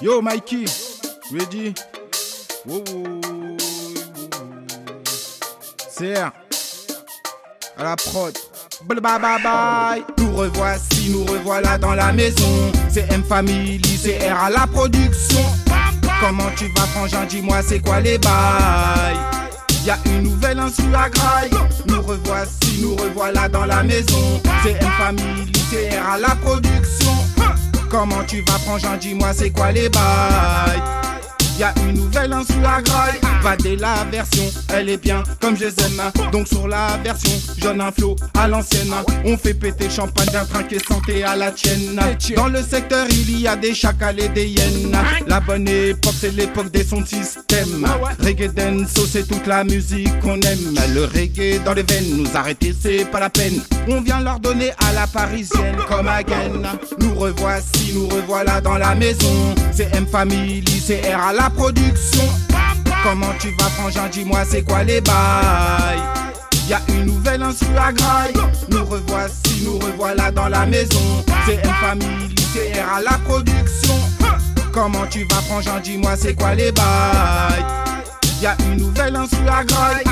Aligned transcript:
Yo 0.00 0.22
Mikey, 0.22 0.64
ready? 1.32 1.74
Wow, 2.64 2.84
wow. 2.86 3.56
CR 5.96 6.30
à 7.76 7.82
la 7.82 7.96
prod. 7.96 8.38
Bye 8.84 9.00
bye 9.00 9.18
bye. 9.42 10.04
Nous 10.18 10.36
revoici, 10.36 11.10
nous 11.10 11.24
revoilà 11.24 11.78
dans 11.78 11.94
la 11.94 12.12
maison. 12.12 12.70
C'est 12.88 13.10
M 13.12 13.24
Family, 13.24 13.80
c'est 14.00 14.30
R 14.30 14.44
à 14.44 14.50
la 14.50 14.68
production. 14.68 15.42
Comment 16.20 16.50
tu 16.56 16.68
vas, 16.76 16.86
frangin? 16.94 17.24
Dis-moi, 17.28 17.60
c'est 17.66 17.80
quoi 17.80 18.00
les 18.00 18.18
bails? 18.18 19.16
Y 19.84 19.90
a 19.90 19.98
une 20.06 20.22
nouvelle 20.22 20.60
insu 20.60 20.82
à 20.94 21.10
graille. 21.10 21.50
Nous 21.88 22.02
revoici, 22.02 22.78
nous 22.82 22.94
revoilà 22.94 23.48
dans 23.48 23.66
la 23.66 23.82
maison. 23.82 24.40
C'est 24.62 24.80
M 24.80 24.90
Family, 24.96 25.52
c'est 25.70 25.98
R 25.98 26.10
à 26.10 26.18
la 26.18 26.36
production. 26.36 27.12
Comment 27.90 28.22
tu 28.26 28.42
vas, 28.42 28.58
frangin? 28.58 28.96
Dis-moi, 29.00 29.32
c'est 29.34 29.50
quoi 29.50 29.72
les 29.72 29.88
bails? 29.88 30.82
Y 31.58 31.64
a 31.64 31.74
une 31.88 31.96
nouvelle 31.96 32.32
insu 32.32 32.52
à 32.64 32.80
graille. 32.80 33.18
Va 33.42 33.56
dès 33.56 33.74
la 33.74 34.04
version, 34.12 34.44
elle 34.72 34.88
est 34.88 34.96
bien 34.96 35.24
comme 35.40 35.56
je 35.56 35.64
les 35.64 35.74
aime. 35.80 36.00
Donc 36.30 36.46
sur 36.46 36.68
la 36.68 36.98
version, 37.02 37.32
jeune 37.60 37.80
un 37.80 37.90
flow 37.90 38.14
à 38.38 38.46
l'ancienne. 38.46 38.92
On 39.24 39.36
fait 39.36 39.54
péter 39.54 39.90
champagne 39.90 40.28
d'un 40.32 40.44
train 40.44 40.62
qui 40.62 40.78
santé 40.78 41.24
à 41.24 41.34
la 41.34 41.50
tienne. 41.50 42.00
Dans 42.36 42.46
le 42.46 42.62
secteur, 42.62 43.06
il 43.10 43.40
y 43.40 43.48
a 43.48 43.56
des 43.56 43.74
chacals 43.74 44.20
et 44.20 44.28
des 44.28 44.46
hyènes. 44.46 44.96
La 45.26 45.40
bonne 45.40 45.66
époque, 45.66 46.14
c'est 46.20 46.32
l'époque 46.32 46.70
des 46.70 46.84
sons 46.84 47.00
de 47.00 47.06
système. 47.06 47.86
Reggae 48.22 48.52
dance, 48.54 48.94
c'est 49.10 49.26
toute 49.26 49.46
la 49.46 49.64
musique 49.64 50.16
qu'on 50.20 50.40
aime. 50.40 50.78
Le 50.94 51.06
reggae 51.06 51.60
dans 51.64 51.74
les 51.74 51.82
veines, 51.82 52.18
nous 52.18 52.36
arrêter, 52.36 52.72
c'est 52.80 53.04
pas 53.04 53.18
la 53.18 53.30
peine. 53.30 53.60
On 53.90 54.02
vient 54.02 54.20
leur 54.20 54.38
donner 54.38 54.72
à 54.86 54.92
la 54.92 55.06
parisienne 55.06 55.76
comme 55.88 56.08
again. 56.08 56.62
Nous 57.00 57.14
revoici, 57.14 57.92
nous 57.94 58.06
revoilà 58.08 58.60
dans 58.60 58.76
la 58.76 58.94
maison. 58.94 59.54
C'est 59.72 59.94
M 59.94 60.06
Family, 60.06 60.62
c'est 60.84 61.12
à 61.12 61.32
la 61.32 61.48
production. 61.48 62.24
Comment 63.02 63.32
tu 63.38 63.48
vas, 63.58 63.70
frangin? 63.70 64.08
Dis-moi, 64.12 64.40
c'est 64.48 64.62
quoi 64.62 64.84
les 64.84 65.00
bails? 65.00 66.02
Y 66.68 66.74
a 66.74 66.80
une 66.88 67.06
nouvelle 67.06 67.42
insu 67.42 67.64
à 67.80 67.92
graille. 67.92 68.34
Nous 68.68 68.84
revoici, 68.84 69.62
nous 69.64 69.78
revoilà 69.78 70.30
dans 70.32 70.48
la 70.48 70.66
maison. 70.66 71.24
C'est 71.46 71.54
M 71.54 71.72
Family, 71.80 72.34
c'est 72.52 72.78
à 72.78 73.00
la 73.00 73.16
production. 73.18 73.94
Comment 74.70 75.06
tu 75.08 75.24
vas, 75.30 75.40
frangin? 75.48 75.80
Dis-moi, 75.82 76.14
c'est 76.16 76.34
quoi 76.34 76.54
les 76.54 76.72
bails? 76.72 77.64
Y 78.42 78.46
a 78.46 78.56
une 78.66 78.82
nouvelle 78.82 79.16
insu 79.16 79.36
à 79.50 79.64
graille. 79.64 80.04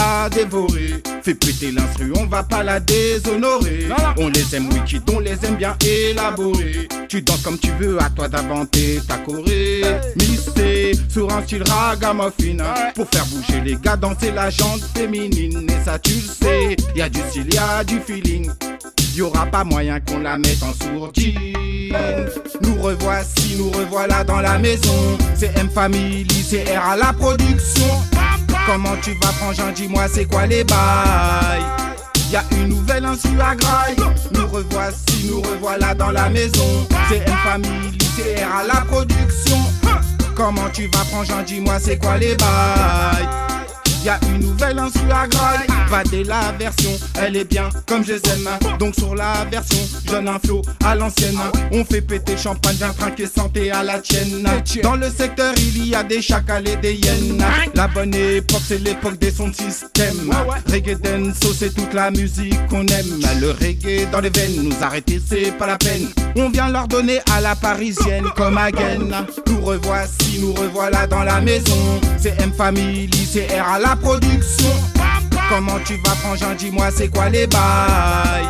À 0.00 0.28
dévorer, 0.28 1.02
fais 1.28 1.34
péter 1.34 1.72
l'instru, 1.72 2.10
on 2.16 2.26
va 2.26 2.42
pas 2.42 2.62
la 2.62 2.80
déshonorer. 2.80 3.88
On 4.16 4.28
les 4.28 4.54
aime 4.54 4.68
wiki, 4.72 5.00
on 5.12 5.18
les 5.20 5.36
aime 5.44 5.56
bien 5.56 5.76
élaborés. 5.84 6.88
Tu 7.08 7.20
danses 7.20 7.42
comme 7.42 7.58
tu 7.58 7.70
veux, 7.78 8.00
à 8.00 8.08
toi 8.08 8.28
d'inventer 8.28 9.00
ta 9.06 9.18
choré. 9.18 9.82
Missé 10.16 10.92
sur 11.08 11.30
un 11.30 11.42
style 11.42 11.64
ragamuffin 11.64 12.56
Pour 12.94 13.08
faire 13.10 13.26
bouger 13.26 13.60
les 13.62 13.76
gars, 13.76 13.96
danser 13.96 14.30
la 14.30 14.48
jante 14.48 14.80
féminine. 14.94 15.66
Et 15.68 15.84
ça 15.84 15.98
tu 15.98 16.14
le 16.14 16.20
sais, 16.20 16.76
y 16.96 17.02
a 17.02 17.08
du 17.10 17.20
style, 17.28 17.52
y 17.52 17.58
a 17.58 17.84
du 17.84 18.00
feeling. 18.00 18.50
Y 19.14 19.20
aura 19.20 19.46
pas 19.46 19.64
moyen 19.64 20.00
qu'on 20.00 20.20
la 20.20 20.38
mette 20.38 20.62
en 20.62 20.72
sourdine. 20.72 21.34
Nous 22.62 22.80
revoici, 22.80 23.56
nous 23.58 23.70
revoilà 23.70 24.24
dans 24.24 24.40
la 24.40 24.58
maison. 24.58 25.18
C'est 25.34 25.56
M 25.58 25.68
Family, 25.68 26.26
c'est 26.48 26.64
R 26.76 26.90
à 26.90 26.96
la 26.96 27.12
production. 27.12 28.17
Comment 28.68 28.96
tu 29.00 29.14
vas, 29.14 29.28
frangin? 29.28 29.72
Dis-moi, 29.72 30.04
c'est 30.12 30.26
quoi 30.26 30.44
les 30.44 30.62
bails? 30.62 31.64
Y 32.30 32.36
a 32.36 32.44
une 32.52 32.68
nouvelle 32.68 33.06
insu 33.06 33.28
à 33.40 33.56
graille. 33.56 33.96
Nous 34.34 34.46
revoici, 34.46 35.30
nous 35.30 35.40
revoilà 35.40 35.94
dans 35.94 36.10
la 36.10 36.28
maison. 36.28 36.86
C'est 37.08 37.26
M 37.26 37.34
Family, 37.44 37.98
c'est 38.14 38.44
R 38.44 38.56
à 38.56 38.64
la 38.64 38.80
production. 38.82 39.56
Comment 40.36 40.68
tu 40.70 40.86
vas, 40.92 41.04
frangin? 41.10 41.42
Dis-moi, 41.46 41.78
c'est 41.80 41.96
quoi 41.96 42.18
les 42.18 42.36
bails? 42.36 43.26
Y 44.08 44.10
a 44.10 44.18
une 44.34 44.40
nouvelle 44.40 44.78
insu 44.78 45.00
à 45.12 45.28
graille. 45.28 45.66
Va 45.90 46.02
dès 46.02 46.24
la 46.24 46.52
version, 46.58 46.90
elle 47.20 47.36
est 47.36 47.44
bien 47.44 47.68
comme 47.86 48.02
je 48.02 48.14
les 48.14 48.20
aime. 48.30 48.48
Donc 48.78 48.94
sur 48.94 49.14
la 49.14 49.44
version, 49.50 49.76
jeune 50.10 50.28
un 50.28 50.38
flow 50.38 50.62
à 50.82 50.94
l'ancienne. 50.94 51.36
On 51.72 51.84
fait 51.84 52.00
péter 52.00 52.34
champagne 52.38 52.76
d'un 52.76 52.94
train 52.94 53.10
qui 53.10 53.24
est 53.24 53.34
santé 53.34 53.70
à 53.70 53.82
la 53.82 53.98
tienne. 53.98 54.48
Dans 54.82 54.96
le 54.96 55.10
secteur, 55.10 55.52
il 55.58 55.88
y 55.88 55.94
a 55.94 56.02
des 56.02 56.22
chacals 56.22 56.66
et 56.68 56.76
des 56.76 56.94
hyènes. 56.94 57.44
La 57.74 57.86
bonne 57.86 58.14
époque, 58.14 58.62
c'est 58.66 58.78
l'époque 58.78 59.18
des 59.18 59.30
sons 59.30 59.48
de 59.48 59.54
système. 59.54 60.32
Reggae 60.70 60.98
dance, 60.98 61.36
c'est 61.58 61.74
toute 61.74 61.92
la 61.92 62.10
musique 62.10 62.66
qu'on 62.68 62.86
aime. 62.86 63.20
Le 63.40 63.50
reggae 63.50 64.10
dans 64.10 64.20
les 64.20 64.30
veines, 64.30 64.62
nous 64.62 64.76
arrêter, 64.80 65.20
c'est 65.26 65.52
pas 65.58 65.66
la 65.66 65.76
peine. 65.76 66.08
On 66.34 66.48
vient 66.48 66.70
leur 66.70 66.88
donner 66.88 67.20
à 67.30 67.42
la 67.42 67.54
parisienne 67.54 68.24
comme 68.34 68.56
again. 68.56 69.00
Nous 69.48 69.60
revoici, 69.60 70.38
nous 70.40 70.54
revoilà 70.54 71.06
dans 71.06 71.24
la 71.24 71.42
maison. 71.42 72.00
C'est 72.18 72.40
M 72.40 72.52
Family, 72.56 73.28
c'est 73.30 73.46
R 73.60 73.68
à 73.68 73.78
la 73.78 73.97
production. 74.00 74.74
Comment 75.48 75.78
tu 75.84 75.96
vas, 76.04 76.14
frangin? 76.16 76.54
Dis-moi, 76.58 76.90
c'est 76.94 77.08
quoi 77.08 77.28
les 77.28 77.46
bails? 77.46 78.46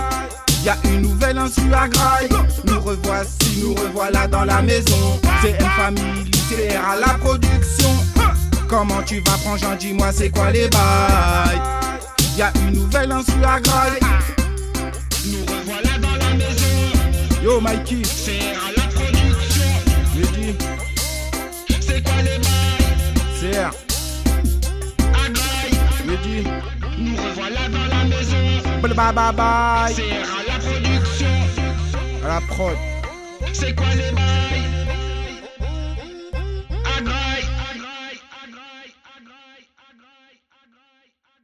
Y 0.64 0.68
a 0.70 0.76
une 0.84 1.02
nouvelle 1.02 1.38
insu 1.38 1.72
à 1.72 1.88
graille. 1.88 2.28
Nous 2.64 2.80
revoici, 2.80 3.62
nous 3.62 3.74
revoilà 3.74 4.26
dans 4.26 4.44
la 4.44 4.60
maison. 4.62 5.20
C'est 5.40 5.56
Family, 5.76 6.30
c'est 6.48 6.76
R 6.76 6.88
à 6.90 6.96
la 6.96 7.14
production. 7.18 7.90
Comment 8.68 9.02
tu 9.02 9.20
vas, 9.20 9.38
frangin? 9.38 9.76
Dis-moi, 9.78 10.10
c'est 10.12 10.30
quoi 10.30 10.50
les 10.50 10.68
bails? 10.68 11.60
Y 12.36 12.42
a 12.42 12.52
une 12.66 12.74
nouvelle 12.74 13.12
insu 13.12 13.32
à 13.44 13.60
graille. 13.60 14.00
Nous 15.26 15.44
revoilà 15.46 15.98
dans 16.00 16.16
la 16.16 16.34
maison, 16.34 17.42
Yo, 17.42 17.60
Mikey, 17.60 18.02
c'est 18.04 18.40
à 18.40 18.72
la 18.76 18.86
production. 18.88 19.70
C'est 21.80 22.02
quoi 22.02 22.22
les 22.22 22.38
bails? 22.38 23.58
À 23.58 23.70
nous 26.98 27.16
revoilà 27.16 27.68
dans 27.68 27.86
la 27.86 28.04
maison, 28.04 28.36
Bye 28.82 28.94
bye 28.94 29.32
bye 29.32 29.94
c'est 29.94 30.02
à 30.12 30.42
la 30.46 30.58
production. 30.58 31.26
À 32.24 32.28
la 32.28 32.40
prod. 32.42 32.76
C'est 33.52 33.74
quoi 33.74 33.86
les 33.94 34.12
graille. 34.14 34.37